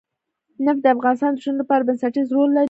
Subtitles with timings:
[0.65, 2.59] نفت د افغانستان د ټولنې لپاره بنسټيز رول لري.